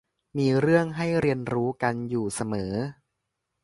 [0.37, 2.73] มีเรื่องให้เรียนรู้กันอยู่เสมอ